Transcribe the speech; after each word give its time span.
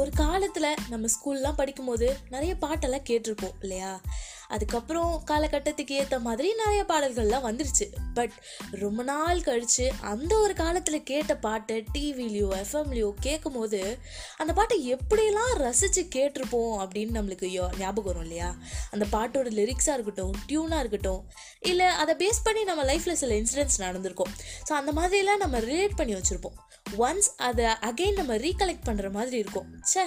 ஒரு 0.00 0.10
காலத்தில் 0.10 0.74
நம்ம 0.88 1.06
ஸ்கூல்லாம் 1.06 1.54
படிக்கும்போது 1.56 2.16
நிறைய 2.30 2.56
பாட்டெல்லாம் 2.60 3.02
கேட்டிருப்போம் 3.08 3.54
இல்லையா? 3.60 4.00
அதுக்கப்புறம் 4.48 5.22
காலகட்டத்துக்கு 5.30 5.94
ஏற்ற 5.94 6.18
மாதிரி 6.18 6.54
நிறைய 6.54 6.84
பாடல்கள்லாம் 6.88 7.50
வந்துருச்சு. 7.50 7.94
பட் 8.14 8.30
ரொம்ப 8.70 9.02
நாள் 9.02 9.42
கழித்து 9.42 9.92
அந்த 10.00 10.38
ஒரு 10.38 10.54
காலத்தில் 10.54 11.02
கேட்ட 11.02 11.36
பாட்டை 11.36 11.84
டிவிலையோ 11.94 12.64
எஃப்எம்லையோ 12.64 13.12
கேட்கும் 13.20 13.52
போது 13.52 13.98
அந்த 14.36 14.52
பாட்டை 14.52 14.94
எப்படியெல்லாம் 14.94 15.54
ரசித்து 15.54 16.08
கேட்டிருப்போம் 16.14 16.80
அப்படின்னு 16.80 17.16
நம்மளுக்கு 17.16 17.44
யோ- 17.44 17.78
ஞாபகம் 17.78 18.04
வரும் 18.04 18.22
இல்லையா? 18.22 18.54
அந்த 18.90 19.06
பாட்டோட 19.12 19.46
லிரிக்ஸாக 19.46 19.92
இருக்கட்டும் 19.92 20.34
டியூனாக 20.48 20.78
இருக்கட்டும் 20.78 21.30
இல்லை 21.60 21.86
அதை 21.86 22.14
பேஸ் 22.14 22.44
பண்ணி 22.44 22.64
நம்ம 22.64 22.84
லைஃப்பில் 22.84 23.12
சில 23.12 23.34
இன்சிடென்ட்ஸ் 23.34 23.78
நடந்திருக்கும். 23.78 24.30
ஸோ 24.68 24.72
அந்த 24.72 24.92
மாதிரிலாம் 24.92 25.36
நம்ம 25.36 25.58
ரிலேட் 25.58 25.96
பண்ணி 25.96 26.14
வச்சுருப்போம். 26.14 26.68
ஒன்ஸ் 26.86 27.28
அதை 27.46 27.66
அகைன் 27.88 28.18
நம்ம 28.20 28.36
ரீகலெக்ட் 28.44 28.86
பண்ணுற 28.88 29.08
மாதிரி 29.16 29.36
இருக்கும். 29.42 29.68
ச்சே 29.90 30.04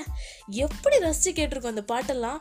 எப்படி 0.66 0.98
ரசித்து 1.05 1.32
கேட்டிருக்கோம் 1.38 1.76
அந்த 1.76 1.86
பாட்டெல்லாம்? 1.94 2.40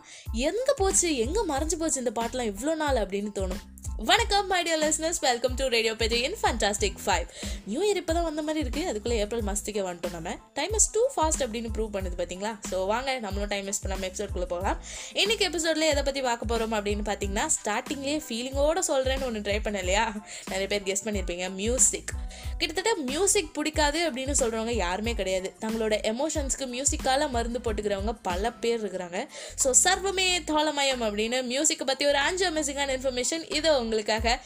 எங்கே 0.51 0.75
போச்சு 0.83 1.11
எங்கே 1.27 1.45
மறைஞ்சு 1.53 1.79
போச்சு 1.83 2.03
இந்த 2.05 2.15
பாட்டெல்லாம் 2.21 2.53
இவ்வளோ 2.55 2.75
நாள் 2.85 3.03
அப்படின்னு 3.05 3.33
தோணும். 3.41 3.63
வணக்கம் 4.11 4.47
my 4.51 4.59
dear 4.67 4.81
listeners 4.83 5.19
welcome 5.27 5.57
to 5.59 5.65
radio 5.75 5.93
page 5.99 6.15
in 6.27 6.37
fantastic 6.41 6.97
five 7.03 7.27
new 7.71 7.81
year 7.87 7.99
இப்போ 8.01 8.13
தான் 8.17 8.27
வந்த 8.29 8.43
மாதிரி 8.47 8.61
இருக்குது 8.65 8.89
அதுக்குள்ளே 8.91 9.19
ஏப்ரல் 9.25 9.45
மாதத்துக்கே 9.49 9.83
வந்துட்டோம் 9.89 10.15
நம்ம. 10.17 10.31
டைம் 10.59 10.73
இஸ் 10.79 10.89
டூ 10.95 11.03
ஃபாஸ்ட் 11.15 11.43
அப்படின்னு 11.45 11.71
ப்ரூவ் 11.77 11.93
பண்ணுது 11.97 12.17
பார்த்தீங்களா 12.21 12.53
ஸோ 12.71 12.79
வாங்க 12.93 13.13
நம்மளும் 13.25 13.51
டைம் 13.53 13.67
வேஸ்ட் 13.69 13.85
பண்ணாமல் 13.85 14.09
எபிசோட்குள்ளே 14.11 14.49
போகலாம். 14.55 14.79
இன்னைக்கு 15.23 15.45
எபிசோட்ல 15.51 15.87
எதை 15.93 16.03
பற்றி 16.09 16.23
பார்க்க 16.29 16.51
போகிறோம் 16.53 16.75
அப்படின்னு 16.79 17.05
பார்த்தீங்கன்னா 17.11 17.47
ஸ்டார்டிங்லேயே 17.59 18.19
ஃபீலிங்கோடு 18.27 18.83
சொல்கிறேன்னு 18.91 19.29
ஒன்று 19.29 19.45
ட்ரை 19.49 19.59
பண்ண 19.67 19.85
இல்லையா 19.85 20.07
நிறைய 20.53 20.67
பேர் 20.73 20.87
கெஸ்ட் 20.89 21.07
பண்ணியிருப்பீங்க 21.09 21.49
மியூசிக் 21.61 22.13
கிட்டத்தட்ட 22.62 22.95
மியூசிக் 23.11 23.52
பிடிக்காது 23.59 24.01
அப்படின்னு 24.09 24.34
சொல்கிறவங்க 24.41 24.75
யாருமே 24.84 25.15
கிடையாது. 25.21 25.49
தங்களோட 25.65 25.95
எமோஷன்ஸ்க்கு 26.13 26.66
மியூசிக்கால 26.74 27.29
மருந்து 27.37 27.63
போட்டுக்கிறவங்க 27.65 28.15
பல 28.29 28.52
பேர் 28.63 28.80
இருக்கிறாங்க. 28.82 29.21
ஸோ 29.63 29.71
சர்வமே 29.85 30.29
தாளமயம் 30.51 31.05
அப்படின்னு 31.09 31.40
மியூசிக்கை 31.52 31.87
பற்றி 31.90 32.07
ஒரு 32.13 32.21
அஞ்சு 32.27 32.46
அமேசிங்கான 32.51 32.96
இன்ஃபர்மேஷன் 32.99 33.46
இதை 33.59 33.73
உங்களுக்காக 33.83 34.37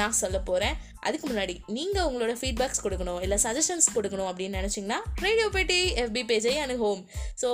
நான் 0.00 0.18
சொல்ல 0.22 0.38
போகிறேன் 0.50 0.76
அதுக்கு 1.06 1.26
முன்னாடி 1.30 1.54
நீங்கள் 1.76 2.06
உங்களோட 2.08 2.32
ஃபீட்பேக்ஸ் 2.40 2.82
கொடுக்கணும் 2.84 3.20
இல்லை 3.24 3.38
சஜஷன்ஸ் 3.44 3.88
கொடுக்கணும் 3.96 4.28
அப்படின்னு 4.30 4.60
நினச்சிங்கன்னா 4.60 5.00
ரேடியோ 5.26 5.48
பேட்டி 5.56 5.80
எஃபி 6.04 6.22
பேஜை 6.30 6.54
home 6.84 7.02
so 7.42 7.50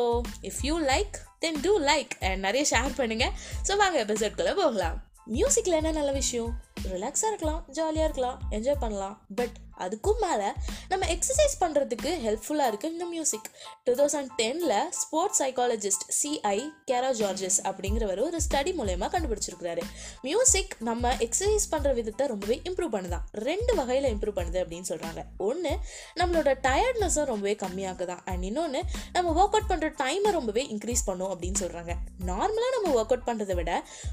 if 0.50 0.60
you 0.68 0.76
like 0.92 1.16
then 1.44 1.60
do 1.66 1.72
like 1.90 2.12
and 2.28 2.42
நிறைய 2.46 2.64
ஷேர் 2.72 2.92
பண்ணுங்கள் 3.00 3.32
ஸோ 3.68 3.74
வாங்க 3.82 3.98
எபிசோட்குள்ளே 4.04 4.54
போகலாம். 4.60 4.98
மியூசிக்கில் 5.34 5.76
என்ன 5.78 5.90
நல்ல 5.98 6.12
விஷயம்? 6.20 6.52
ரிலாக்ஸாக 6.92 7.30
இருக்கலாம் 7.32 7.60
ஜாலியாக 7.76 8.06
இருக்கலாம் 8.08 8.38
என்ஜாய் 8.56 8.80
பண்ணலாம். 8.84 9.16
பட் 9.38 9.56
அதுக்கும் 9.86 10.20
மேலே 10.20 10.48
நம்ம 10.88 11.06
எக்ஸசைஸ் 11.06 11.56
பண்ணுறதுக்கு 11.60 12.10
ஹெல்ப்ஃபுல்லாக 12.24 12.70
இருக்குது 12.70 12.92
இந்த 12.94 13.04
மியூசிக் 13.04 13.48
டூ 13.84 13.92
தௌசண்ட் 13.92 14.30
டெனில் 14.36 14.76
ஸ்போர்ட்ஸ் 15.00 15.42
சைக்காலஜிஸ்ட் 15.42 16.06
சிஐ 16.18 16.58
கேரா 16.90 17.10
ஜார்ஜஸ் 17.20 17.58
அப்படிங்கிறவர் 17.68 18.20
ஒரு 18.20 18.40
ஸ்டடி 18.46 18.72
மூலயமா 18.80 19.08
கண்டுபிடிச்சிருக்கிறாரு. 19.14 19.82
மியூசிக் 20.22 20.74
நம்ம 20.80 21.14
எக்ஸசைஸ் 21.18 21.66
பண்ணுற 21.70 21.94
விதத்தை 21.94 22.26
ரொம்பவே 22.26 22.60
இம்ப்ரூவ் 22.64 22.92
பண்ணுதான் 22.96 23.24
ரெண்டு 23.32 23.74
வகையில் 23.74 24.08
இம்ப்ரூவ் 24.14 24.36
பண்ணுது 24.38 24.60
அப்படின்னு 24.62 24.88
சொல்கிறாங்க 24.88 25.22
ஒன்று 25.38 25.72
நம்மளோட 26.20 26.50
டயர்ட்னஸும் 26.68 27.24
ரொம்பவே 27.24 27.56
கம்மியாக்குதான் 27.62 28.22
அண்ட் 28.24 28.44
இன்னொன்று 28.44 28.80
நம்ம 29.12 29.30
ஒர்க் 29.42 29.56
அவுட் 29.56 29.70
பண்ணுற 29.70 29.90
டைமை 30.02 30.30
ரொம்பவே 30.30 30.64
இன்க்ரீஸ் 30.66 31.04
பண்ணும் 31.04 31.32
அப்படின்னு 31.32 31.60
சொல்கிறாங்க 31.60 31.92
நார்மலாக 32.26 32.72
நம்ம 32.76 32.92
ஒர்க் 32.94 33.12
அவுட் 33.14 33.26
பண்ணுறதை 33.26 33.54
விட 33.54 33.72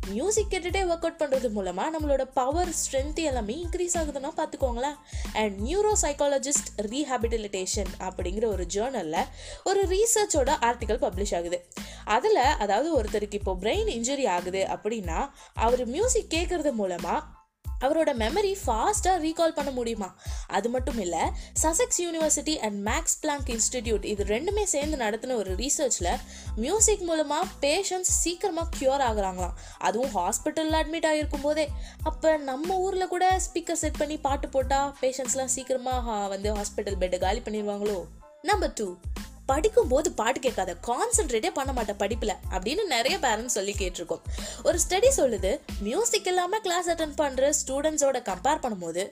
மியூசிக் 0.10 0.52
கேட்டுகிட்டே 0.52 0.84
ஒர்க் 0.92 1.06
அவுட் 1.08 1.22
பண்ணுறது 1.22 1.50
மூலமாக 1.50 1.94
நம்மளோட 1.98 2.24
பவர் 2.34 2.74
ஸ்ட்ரென்த் 2.82 3.22
எல்லாமே 3.24 3.56
இன்க்ரீஸ் 3.66 3.98
ஆகுதுன்னா 3.98 4.32
பார்த்துக்கோங்களேன் 4.38 4.98
அண்ட் 5.34 5.59
நியூரோ 5.68 5.94
சைக்காலஜிஸ்ட் 6.02 6.70
ரீஹாபிலிட்டேஷன் 6.78 7.92
அப்படிங்கிற 8.00 8.46
ஒரு 8.46 8.66
ஜேர்னலில் 8.74 9.28
ஒரு 9.64 9.82
ரீசர்ச்சோட 9.88 10.50
ஆர்டிக்கல் 10.68 11.04
பப்ளிஷ் 11.06 11.36
ஆகுது. 11.36 11.60
அதில் 12.06 12.42
அதாவது 12.64 12.90
ஒருத்தருக்கு 13.02 13.34
இப்போ 13.34 13.56
பிரெயின் 13.62 13.92
இன்ஜுரி 13.98 14.28
ஆகுது 14.28 14.68
அப்படின்னா 14.76 15.20
அவர் 15.54 15.86
மியூசிக் 15.86 16.34
கேட்குறது 16.34 16.72
மூலமாக 16.72 17.38
அவரோட 17.86 18.12
மெமரி 18.24 18.54
ஃபாஸ்ட்டாக 18.64 19.18
ரீகால் 19.26 19.56
பண்ண 19.58 19.72
முடியுமா? 19.72 20.10
அது 20.58 20.70
மட்டும் 20.70 21.00
இல்லை 21.06 21.24
Sussex 21.64 22.00
university 22.06 22.56
and 22.68 22.78
Max 22.90 23.18
Planck 23.24 23.50
institute 23.56 24.06
இது 24.14 24.24
ரெண்டுமே 24.34 24.64
சேர்ந்து 24.74 24.98
நடத்தின 25.04 25.36
ஒரு 25.36 25.54
ரீசர்ச்சில் 25.56 26.12
மியூசிக் 26.56 27.06
மூலமாக 27.10 27.48
பேஷண்ட்ஸ் 27.66 28.14
சீக்கிரமாக 28.24 28.68
க்யூர் 28.80 29.06
ஆகுறாங்களாம். 29.10 29.56
அதுவும் 29.78 30.14
ஹாஸ்பிட்டலில் 30.20 30.80
அட்மிட் 30.82 31.10
ஆகிருக்கும் 31.12 31.46
போதே. 31.48 31.68
அப்போ 32.04 32.32
நம்ம 32.52 32.78
ஊரில் 32.86 33.12
கூட 33.16 33.26
ஸ்பீக்கர் 33.48 33.82
செட் 33.84 34.00
பண்ணி 34.02 34.18
பாட்டு 34.28 34.50
போட்டால் 34.50 34.94
பேஷண்ட்ஸ்லாம் 35.02 35.54
சீக்கிரமாக 35.58 36.28
வந்து 36.36 36.52
ஹாஸ்பிட்டல் 36.60 37.02
பெட்டை 37.04 37.20
காலி 37.26 37.44
பண்ணிடுவாங்களோ 37.48 37.98
நம்பர் 38.42 38.74
டூ 38.74 38.88
படிக்கும்போது 39.50 40.10
பாட்டு 40.20 40.40
கேட்காத 40.40 40.72
கான்சென்ட்ரேட்டே 40.88 41.52
பண்ண 41.58 41.72
மாட்டேன் 41.78 42.00
படிப்பில் 42.02 42.36
அப்படின்னு 42.56 42.84
நிறைய 42.96 43.16
பேரண்ட்ஸ் 43.26 43.58
சொல்லி 43.58 43.74
கேட்டிருக்கோம். 43.80 44.24
ஒரு 44.68 44.78
ஸ்டடி 44.86 45.10
சொல்லுது 45.20 45.52
மியூசிக் 45.88 46.28
இல்லாமல் 46.32 46.64
கிளாஸ் 46.66 46.90
அட்டன் 46.94 47.16
பண்ணுற 47.22 47.52
ஸ்டூடெண்ட்ஸோட 47.60 48.18
கம்பேர் 48.30 48.62
பண்ணும்போது 48.64 49.04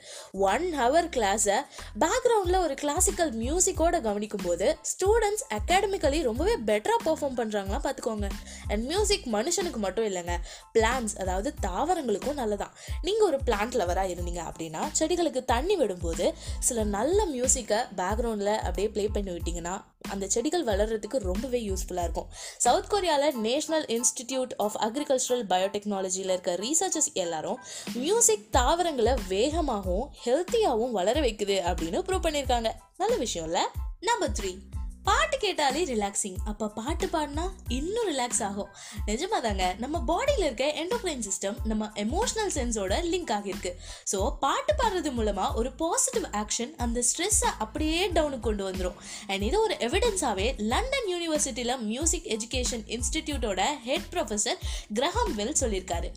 ஒன் 0.51 0.65
ஹவர் 0.79 1.09
கிளாஸை 1.15 1.57
பேக்ரவுண்டில் 2.03 2.59
ஒரு 2.65 2.75
கிளாசிக்கல் 2.83 3.31
மியூசிக்கோட 3.43 3.95
கவனிக்கும் 4.07 4.45
போது 4.45 4.67
ஸ்டூடெண்ட்ஸ் 4.91 5.45
அகாடமிக்கலி 5.57 6.19
ரொம்பவே 6.29 6.55
பெட்டராக 6.69 7.01
பெர்ஃபார்ம் 7.07 7.37
பண்ணுறாங்களாம் 7.39 7.85
பார்த்துக்கோங்க. 7.87 8.29
அண்ட் 8.71 8.83
மியூசிக் 8.91 9.25
மனுஷனுக்கு 9.37 9.81
மட்டும் 9.85 10.07
இல்லைங்க 10.09 10.35
பிளான்ஸ் 10.75 11.15
அதாவது 11.23 11.49
தாவரங்களுக்கும் 11.67 12.39
நல்லதான் 12.41 12.73
நீங்கள் 13.07 13.27
ஒரு 13.27 13.39
பிளான்ட் 13.47 13.77
லவராக 13.81 14.13
இருந்தீங்க 14.15 14.41
அப்படின்னா 14.49 14.83
செடிகளுக்கு 14.99 15.43
தண்ணி 15.53 15.77
விடும்போது 15.81 16.25
சில 16.59 16.83
நல்ல 16.97 17.19
மியூசிக்கை 17.35 17.79
பேக்ரவுண்டில் 18.01 18.53
அப்படியே 18.67 18.89
ப்ளே 18.95 19.05
பண்ணி 19.07 19.31
விட்டிங்கன்னா 19.31 19.75
அந்த 20.09 20.27
செடிகள் 20.27 20.63
வளர்கிறதுக்கு 20.63 21.17
ரொம்பவே 21.17 21.69
யூஸ்ஃபுல்லாக 21.69 22.03
இருக்கும். 22.03 22.29
சவுத் 22.57 22.93
கொரியாவில் 22.93 23.33
நேஷனல் 23.33 23.85
இன்ஸ்டிடியூட் 23.85 24.51
ஆஃப் 24.57 24.83
அக்ரிகல்ச்சரல் 24.83 25.45
பயோடெக்னாலஜியில் 25.49 26.31
இருக்க 26.31 26.53
ரீசர்ச்சர்ஸ் 26.53 27.13
எல்லாரும் 27.13 27.57
மியூசிக் 27.93 28.51
தாவரங்களை 28.51 29.13
வேகமாகவும் 29.29 30.07
ஹெல்த்தியாகவும் 30.25 30.91
வளர 30.91 31.19
வைக்குது 31.19 31.57
அப்படின்னு 31.73 32.01
ப்ரூவ் 32.07 32.25
பண்ணியிருக்காங்க. 32.25 32.71
நல்ல 32.97 33.17
விஷயம்ல 33.17 33.59
நம்பர் 33.99 34.31
த்ரீ 34.31 34.57
பாட்டு 35.07 35.35
கேட்டாலே 35.43 35.81
ரிலாக்ஸிங் 35.91 36.37
அப்போ 36.51 36.65
பாட்டு 36.77 37.07
பாடினா 37.13 37.45
இன்னும் 37.77 38.07
ரிலாக்ஸ் 38.11 38.41
ஆகும். 38.47 38.69
நிஜமாக 39.09 39.41
தாங்க 39.45 39.65
நம்ம 39.83 40.01
பாடியில் 40.09 40.45
இருக்க 40.47 40.65
என்டோக்ரைன் 40.81 41.23
சிஸ்டம் 41.27 41.57
நம்ம 41.71 41.89
எமோஷனல் 42.03 42.51
சென்ஸோட 42.57 42.95
லிங்க் 43.11 43.33
ஆகியிருக்கு. 43.37 43.71
ஸோ 44.11 44.19
பாட்டு 44.43 44.73
பாடுறது 44.81 45.11
மூலமாக 45.17 45.59
ஒரு 45.61 45.71
பாசிட்டிவ் 45.83 46.27
ஆக்ஷன் 46.41 46.73
அந்த 46.85 47.03
ஸ்ட்ரெஸ்ஸை 47.09 47.51
அப்படியே 47.65 48.01
டவுனுக்கு 48.17 48.47
கொண்டு 48.49 48.65
வந்துடும் 48.69 48.97
அண்ட் 49.31 49.45
இது 49.49 49.59
ஒரு 49.65 49.77
எவிடன்ஸாகவே 49.89 50.47
லண்டன் 50.73 51.09
யூனிவர்சிட்டியில் 51.13 51.75
மியூசிக் 51.91 52.31
எஜுகேஷன் 52.37 52.85
இன்ஸ்டிடியூட்டோட 52.97 53.61
ஹெட் 53.89 54.09
ப்ரொஃபஸர் 54.15 54.59
கிரஹாம் 54.99 55.35
வெல் 55.41 55.59
சொல்லியிருக்காரு. 55.63 56.09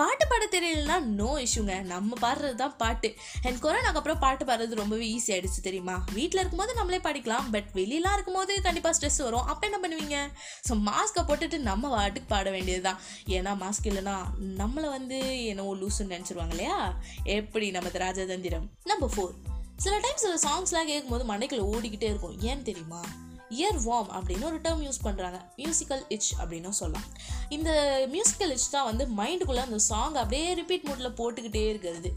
பாட்டு 0.00 0.24
பாட 0.30 0.44
தெரியலனா 0.54 0.96
நோ 1.18 1.28
இஷ்யூங்க 1.44 1.74
நம்ம 1.92 2.16
பாடுறது 2.24 2.54
தான் 2.54 2.76
பாட்டு. 2.76 3.08
அண்ட் 3.46 3.58
கொரோனாக்கு 3.64 4.00
அப்புறம் 4.00 4.18
பாட்டு 4.24 4.44
பாடுறது 4.44 4.80
ரொம்பவே 4.80 5.06
ஈஸி 5.14 5.30
ஆயிடுச்சு 5.34 5.60
தெரியுமா? 5.62 5.94
வீட்டில் 6.12 6.40
இருக்கும்போது 6.40 6.74
நம்மளே 6.74 7.00
பாடிக்கலாம் 7.06 7.46
பட் 7.54 7.70
வெளியெலாம் 7.74 8.16
இருக்கும்போது 8.16 8.62
கண்டிப்பாக 8.62 8.94
ஸ்ட்ரெஸ் 8.98 9.22
வரும். 9.22 9.46
அப்போ 9.52 9.66
என்ன 9.68 9.80
பண்ணுவீங்க? 9.84 10.18
ஸோ 10.68 10.74
மாஸ்க்கை 10.88 11.24
போட்டுட்டு 11.30 11.58
நம்ம 11.58 11.92
வாட்டுக்கு 11.96 12.28
பாட 12.28 12.50
வேண்டியது 12.50 12.82
தான் 12.82 13.00
ஏன்னா 13.36 13.54
மாஸ்க் 13.64 13.90
இல்லைன்னா 13.92 14.16
நம்மளை 14.62 14.88
வந்து 14.96 15.44
என்னவோ 15.44 15.74
லூசுன்னு 15.82 16.14
நினச்சிருவாங்க 16.14 16.56
இல்லையா? 16.56 16.78
எப்படி 17.24 17.70
நமது 17.70 17.98
ராஜதந்திரம்? 17.98 18.66
நம்பர் 18.84 19.14
ஃபோர் 19.16 19.34
சில 19.76 19.94
டைம் 19.98 20.22
சில 20.24 20.34
சாங்ஸ்லாம் 20.46 20.90
கேட்கும்போது 20.92 21.24
மண்டைக்குள்ள 21.32 21.64
ஓடிக்கிட்டே 21.74 22.10
இருக்கும். 22.12 22.36
ஏன் 22.40 22.62
தெரியுமா? 22.62 23.02
இயர் 23.58 23.78
வார்ம் 23.86 24.10
அப்படின்னு 24.16 24.48
ஒரு 24.50 24.58
டேர்ம் 24.64 24.82
யூஸ் 24.86 25.02
பண்ணுறாங்க 25.06 25.38
மியூசிக்கல் 25.60 26.02
இச் 26.16 26.30
அப்படின்னும் 26.40 26.76
சொல்லலாம். 26.80 27.06
இந்த 27.56 27.70
மியூசிக்கல் 28.14 28.52
இச் 28.56 28.70
தான் 28.74 28.88
வந்து 28.90 29.04
மைண்டுக்குள்ளே 29.20 29.62
அந்த 29.66 29.78
சாங் 29.88 30.16
அப்படியே 30.22 30.54
ரிப்பீட் 30.60 30.86
மூட்டில் 30.88 31.16
போட்டுக்கிட்டே 31.20 31.64
இருக்கிறது. 31.72 32.10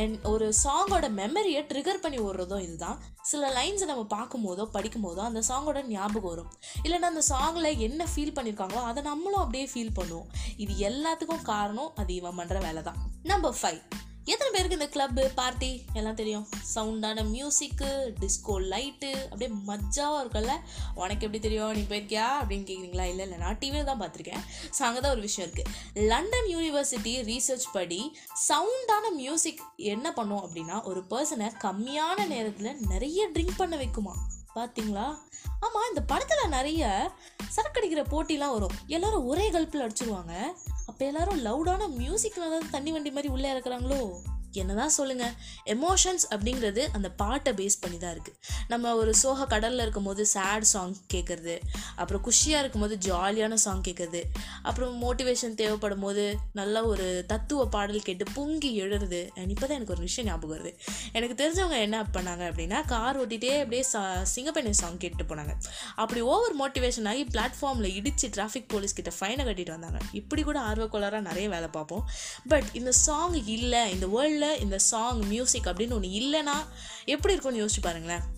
அண்ட் 0.00 0.24
ஒரு 0.32 0.48
சாங்கோட 0.64 1.08
மெமரியை 1.20 1.62
ட்ரிகர் 1.72 2.02
பண்ணி 2.04 2.20
ஓடுறதும் 2.26 2.64
இதுதான். 2.66 2.98
சில 3.32 3.50
லைன்ஸை 3.58 3.86
நம்ம 3.92 4.06
பார்க்கும்போதோ 4.16 4.66
படிக்கும்போதோ 4.76 5.22
அந்த 5.28 5.42
சாங்கோட 5.50 5.78
ஞாபகம் 5.94 6.32
வரும். 6.32 6.50
இல்லைன்னா 6.84 7.10
அந்த 7.12 7.24
சாங்கில் 7.32 7.70
என்ன 7.88 8.06
ஃபீல் 8.12 8.36
பண்ணியிருக்காங்களோ 8.38 8.82
அதை 8.90 9.02
நம்மளும் 9.10 9.42
அப்படியே 9.44 9.68
ஃபீல் 9.74 9.96
பண்ணுவோம். 10.00 10.28
இது 10.64 10.74
எல்லாத்துக்கும் 10.90 11.46
காரணம் 11.52 11.92
அது 12.02 12.14
இவன் 12.20 12.38
பண்ணுற 12.40 12.58
வேலை 12.66 12.82
தான் 12.82 13.00
நம்பர் 13.22 13.58
ஃபைவ் 13.62 13.80
எத்தனை 14.32 14.48
பேருக்கு 14.54 14.78
இந்த 14.78 14.86
கிளப்பு 14.94 15.24
பார்ட்டி 15.34 15.68
எல்லாம் 15.98 16.16
தெரியும்? 16.20 16.46
சவுண்டான 16.74 17.24
மியூசிக்கு 17.34 17.90
டிஸ்கோ 18.20 18.54
லைட்டு 18.72 19.10
அப்படியே 19.30 19.50
மஜாவாக 19.68 20.22
இருக்கும்ல? 20.22 20.54
உனக்கு 21.00 21.24
எப்படி 21.26 21.40
தெரியும்? 21.44 21.74
நீ 21.76 21.82
போயிருக்கியா? 21.90 22.26
அப்படின்னு 22.40 22.66
கேட்குறீங்களா 22.70 23.06
இல்லை 23.12 23.24
இல்லை 23.26 23.38
நான் 23.44 23.58
டிவியில் 23.60 23.88
தான் 23.90 24.00
பார்த்துருக்கேன். 24.02 24.42
ஸோ 24.76 24.82
அங்கே 24.88 25.00
தான் 25.00 25.14
ஒரு 25.16 25.24
விஷயம் 25.28 25.46
இருக்குது 25.48 26.04
லண்டன் 26.12 26.50
யூனிவர்சிட்டி 26.54 27.12
ரீசர்ச் 27.30 27.68
படி 27.76 28.00
சவுண்டான 28.48 29.14
மியூசிக் 29.20 29.62
என்ன 29.94 30.12
பண்ணும் 30.12 30.44
அப்படின்னா 30.46 30.78
ஒரு 30.90 31.02
பர்சனை 31.12 31.50
கம்மியான 31.66 32.26
நேரத்தில் 32.34 32.80
நிறைய 32.92 33.28
ட்ரிங்க் 33.34 33.60
பண்ண 33.62 33.76
வைக்குமா? 33.84 34.16
பார்த்தீங்களா 34.58 35.06
ஆமாம் 35.66 35.88
இந்த 35.88 36.02
படத்தில் 36.10 36.54
நிறைய 36.54 36.82
சரக்கடிக்கிற 37.56 38.02
போட்டிலாம் 38.12 38.54
வரும். 38.56 38.74
எல்லோரும் 38.96 39.28
ஒரே 39.32 39.46
கல்ப்பில் 39.50 39.84
அடிச்சிருவாங்க. 39.84 40.34
அப்போ 40.88 41.04
எல்லாரும் 41.04 41.42
லவுடான 41.42 41.88
மியூசிக்கில் 41.96 42.50
தான் 42.50 42.70
தண்ணி 42.70 42.92
வண்டி 42.92 43.10
மாதிரி 43.10 43.28
உள்ளே 43.28 43.52
இறக்குறாங்களோ? 43.52 44.00
என்னதான் 44.62 44.94
சொல்லுங்கள் 44.98 45.34
எமோஷன்ஸ் 45.74 46.26
அப்படிங்கிறது 46.34 46.84
அந்த 46.98 47.10
பாட்டை 47.22 47.52
பேஸ் 47.60 47.78
பண்ணி 47.80 47.98
தான் 48.04 48.14
இருக்குது 48.16 48.38
நம்ம 48.72 48.94
ஒரு 49.00 49.14
சோக 49.22 49.46
கடலில் 49.54 49.84
இருக்கும்போது 49.86 50.22
சேட் 50.34 50.68
சாங் 50.74 50.94
கேட்குறது 51.14 51.56
அப்புறம் 52.00 52.24
குஷியாக 52.28 52.62
இருக்கும்போது 52.62 52.96
ஜாலியான 53.08 53.60
சாங் 53.66 53.84
கேட்குறது 53.88 54.22
அப்புறம் 54.68 54.94
மோட்டிவேஷன் 55.04 55.58
தேவைப்படும் 55.62 56.04
போது 56.06 56.24
நல்ல 56.60 56.84
ஒரு 56.92 57.08
தத்துவ 57.32 57.66
பாடல் 57.76 58.06
கேட்டு 58.08 58.24
பொங்கி 58.38 58.72
எழுறது 58.82 59.22
இப்போ 59.56 59.66
தான் 59.66 59.76
எனக்கு 59.76 59.94
ஒரு 59.94 60.02
விஷயம் 60.06 60.26
ஞாபகம் 60.30 60.52
வருது. 60.54 60.70
எனக்கு 61.16 61.34
தெரிஞ்சவங்க 61.42 61.76
என்ன 61.86 61.98
பண்ணாங்க 62.14 62.42
அப்படின்னா 62.50 62.78
கார் 62.92 63.18
ஓட்டிகிட்டே 63.20 63.52
அப்படியே 63.60 63.82
சா 63.90 64.00
சிங்கப்பெண்ணை 64.32 64.72
சாங் 64.80 64.98
கேட்டு 65.04 65.24
போனாங்க. 65.30 65.52
அப்படி 66.02 66.20
ஓவர் 66.32 66.56
மோட்டிவேஷன் 66.62 67.08
ஆகி 67.10 67.22
பிளாட்ஃபார்மில் 67.34 67.94
இடித்து 67.98 68.26
டிராஃபிக் 68.36 68.68
போலீஸ் 68.72 68.96
கிட்ட 68.98 69.12
ஃபைனை 69.18 69.44
கட்டிட்டு 69.48 69.74
வந்தாங்க. 69.76 70.00
இப்படி 70.20 70.42
கூட 70.48 70.58
ஆர்வக்கோளாராக 70.70 71.26
நிறைய 71.28 71.46
வேலை 71.54 71.68
பார்ப்போம். 71.76 72.04
பட் 72.52 72.68
இந்த 72.80 72.92
சாங் 73.04 73.38
இல்லை 73.56 73.82
இந்த 73.94 74.08
வேர்ல்டில் 74.16 74.45
இந்த 74.54 74.78
சாங் 74.78 75.22
மியூசிக் 75.22 75.64
அப்படின்னு 75.64 75.92
ஒன்று 75.92 76.08
இல்லைன்னா 76.08 76.56
எப்படி 77.04 77.34
இருக்கும்னு 77.34 77.64
யோசிச்சு 77.64 77.82
பாருங்களேன். 77.82 78.35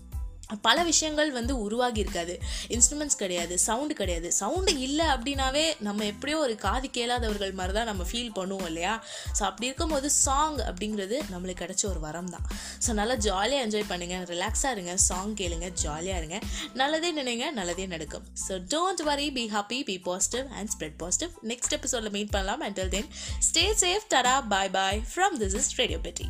பல 0.67 0.83
விஷயங்கள் 0.89 1.31
வந்து 1.37 1.53
உருவாகி 1.65 1.99
இருக்காது. 2.03 2.33
இன்ஸ்ட்ருமெண்ட்ஸ் 2.75 3.19
கிடையாது 3.21 3.55
சவுண்டு 3.65 3.93
கிடையாது. 4.01 4.27
சவுண்டு 4.39 4.73
இல்லை 4.85 5.05
அப்படின்னாவே 5.13 5.65
நம்ம 5.87 6.05
எப்படியோ 6.13 6.37
ஒரு 6.45 6.55
காது 6.65 6.87
கேளாதவர்கள் 6.97 7.53
மாதிரி 7.59 7.73
தான் 7.77 7.89
நம்ம 7.91 8.05
ஃபீல் 8.09 8.33
பண்ணுவோம் 8.39 8.69
இல்லையா? 8.71 8.93
ஸோ 9.37 9.41
அப்படி 9.49 9.67
இருக்கும்போது 9.69 10.09
சாங் 10.23 10.57
அப்படிங்கிறது 10.69 11.19
நம்மளுக்கு 11.33 11.63
கிடைச்ச 11.63 11.85
ஒரு 11.91 11.99
வரம் 12.07 12.31
தான் 12.35 12.45
ஸோ 12.85 12.93
நல்லா 12.99 13.15
ஜாலியாக 13.27 13.65
என்ஜாய் 13.65 13.89
பண்ணுங்கள் 13.91 14.25
ரிலாக்ஸாக 14.33 14.73
இருங்க 14.75 14.95
சாங் 15.09 15.35
கேளுங்க 15.41 15.69
ஜாலியாக 15.83 16.21
இருங்க. 16.21 16.39
நல்லதே 16.81 17.11
நினைங்க 17.19 17.51
நல்லதே 17.59 17.87
நடக்கும். 17.95 18.25
So 18.45 18.55
don't 18.75 19.03
worry 19.11 19.27
be 19.37 19.45
happy 19.55 19.79
be 19.91 19.97
positive 20.09 20.47
and 20.59 20.71
spread 20.75 20.99
positive 21.03 21.31
next 21.53 21.77
எபிசோடில் 21.79 22.15
மீட் 22.17 22.33
பண்ணலாம். 22.37 22.63
Until 22.69 22.93
then 22.97 23.09
stay 23.49 23.65
safe 23.85 24.07
tata 24.15 24.35
bye 24.55 24.73
bye 24.77 25.01
from 25.13 25.37
this 25.43 25.57
is 25.61 25.71
radio 25.81 26.01
Petti 26.07 26.27